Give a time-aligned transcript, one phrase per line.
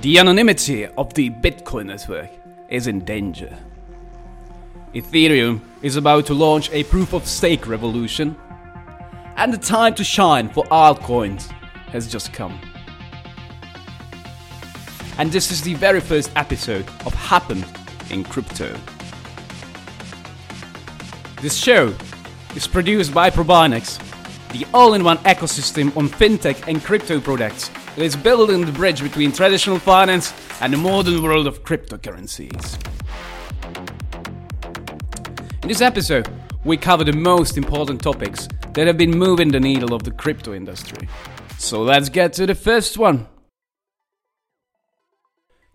[0.00, 2.30] The anonymity of the Bitcoin network
[2.68, 3.58] is in danger.
[4.94, 8.36] Ethereum is about to launch a proof of stake revolution,
[9.34, 11.50] and the time to shine for altcoins
[11.88, 12.60] has just come.
[15.18, 17.66] And this is the very first episode of Happened
[18.10, 18.78] in Crypto.
[21.42, 21.92] This show
[22.54, 23.98] is produced by Probinex,
[24.52, 27.68] the all in one ecosystem on fintech and crypto products
[27.98, 32.78] that is building the bridge between traditional finance and the modern world of cryptocurrencies.
[35.62, 36.28] In this episode,
[36.64, 40.54] we cover the most important topics that have been moving the needle of the crypto
[40.54, 41.08] industry.
[41.58, 43.26] So let's get to the first one.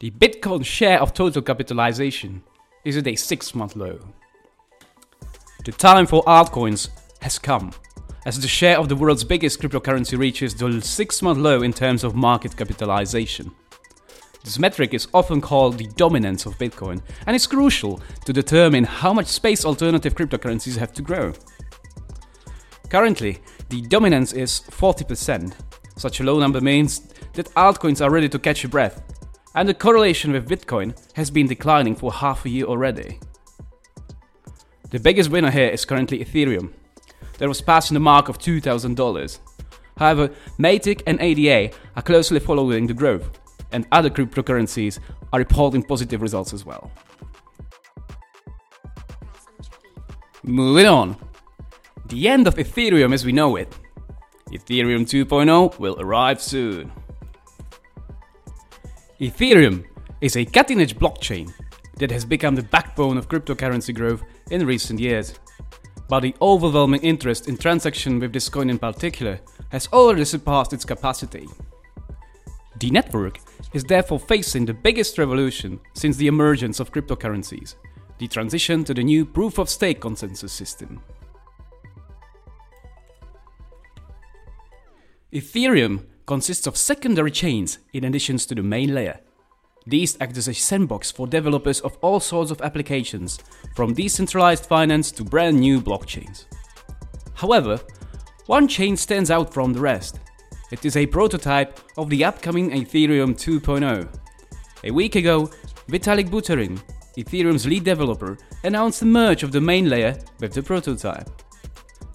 [0.00, 2.42] The Bitcoin share of total capitalization
[2.84, 3.98] is at a six month low.
[5.64, 6.90] The time for altcoins
[7.22, 7.72] has come
[8.26, 12.04] as the share of the world's biggest cryptocurrency reaches the six month low in terms
[12.04, 13.50] of market capitalization.
[14.44, 19.12] This metric is often called the dominance of Bitcoin and is crucial to determine how
[19.12, 21.32] much space alternative cryptocurrencies have to grow.
[22.88, 25.52] Currently, the dominance is 40%.
[25.96, 29.02] Such a low number means that altcoins are ready to catch a breath,
[29.54, 33.20] and the correlation with Bitcoin has been declining for half a year already.
[34.90, 36.72] The biggest winner here is currently Ethereum,
[37.38, 39.38] that was passing the mark of $2,000.
[39.96, 43.38] However, Matic and ADA are closely following the growth,
[43.72, 44.98] and other cryptocurrencies
[45.32, 46.90] are reporting positive results as well.
[50.42, 51.16] Moving on.
[52.06, 53.76] The end of Ethereum as we know it.
[54.50, 56.90] Ethereum 2.0 will arrive soon.
[59.20, 59.84] Ethereum
[60.20, 61.52] is a cutting edge blockchain
[61.98, 65.34] that has become the backbone of cryptocurrency growth in recent years
[66.10, 69.38] but the overwhelming interest in transaction with this coin in particular
[69.70, 71.46] has already surpassed its capacity.
[72.80, 73.38] The network
[73.72, 77.76] is therefore facing the biggest revolution since the emergence of cryptocurrencies,
[78.18, 81.00] the transition to the new proof of stake consensus system.
[85.32, 89.20] Ethereum consists of secondary chains in addition to the main layer.
[89.86, 93.38] These act as a sandbox for developers of all sorts of applications,
[93.74, 96.44] from decentralized finance to brand new blockchains.
[97.34, 97.80] However,
[98.46, 100.20] one chain stands out from the rest.
[100.70, 104.08] It is a prototype of the upcoming Ethereum 2.0.
[104.84, 105.50] A week ago,
[105.88, 106.80] Vitalik Buterin,
[107.16, 111.28] Ethereum's lead developer, announced the merge of the main layer with the prototype.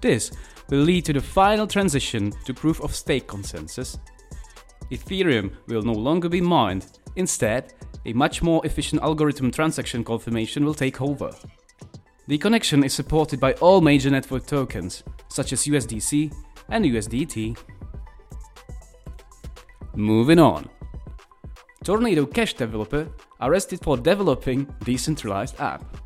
[0.00, 0.32] This
[0.68, 3.98] will lead to the final transition to proof of stake consensus.
[4.90, 6.86] Ethereum will no longer be mined
[7.16, 7.74] Instead,
[8.06, 11.30] a much more efficient algorithm transaction confirmation will take over.
[12.28, 16.32] The connection is supported by all major network tokens, such as USDC
[16.68, 17.58] and USDT.
[19.94, 20.68] Moving on.
[21.82, 23.08] Tornado Cash developer
[23.40, 25.96] arrested for developing decentralized app.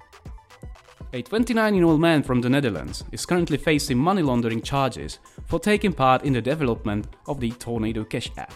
[1.12, 5.61] A 29 year old man from the Netherlands is currently facing money laundering charges for
[5.61, 8.55] taking part in the development of the Tornado Cash app.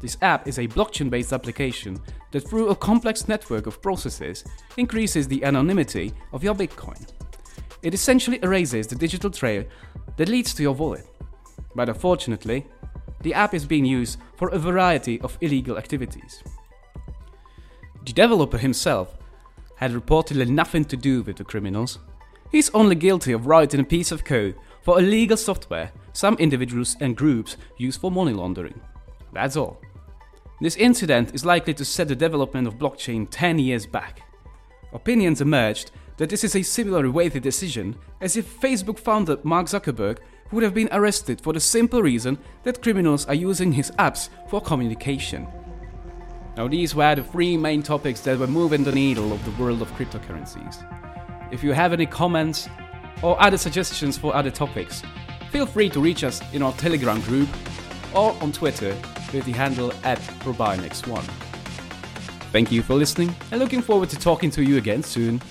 [0.00, 2.00] This app is a blockchain based application
[2.32, 4.44] that, through a complex network of processes,
[4.76, 7.08] increases the anonymity of your Bitcoin.
[7.82, 9.64] It essentially erases the digital trail
[10.16, 11.06] that leads to your wallet.
[11.74, 12.66] But unfortunately,
[13.22, 16.42] the app is being used for a variety of illegal activities.
[18.04, 19.16] The developer himself
[19.76, 21.98] had reportedly nothing to do with the criminals.
[22.52, 27.16] He's only guilty of writing a piece of code for illegal software some individuals and
[27.16, 28.80] groups use for money laundering.
[29.34, 29.80] That's all.
[30.60, 34.22] This incident is likely to set the development of blockchain 10 years back.
[34.92, 40.18] Opinions emerged that this is a similar weighty decision as if Facebook founder Mark Zuckerberg
[40.52, 44.60] would have been arrested for the simple reason that criminals are using his apps for
[44.60, 45.48] communication.
[46.56, 49.82] Now, these were the three main topics that were moving the needle of the world
[49.82, 50.86] of cryptocurrencies.
[51.52, 52.68] If you have any comments
[53.22, 55.02] or other suggestions for other topics,
[55.50, 57.48] feel free to reach us in our Telegram group
[58.14, 58.96] or on Twitter
[59.34, 61.22] with the handle at Probinex1.
[62.52, 65.42] Thank you for listening and looking forward to talking to you again soon.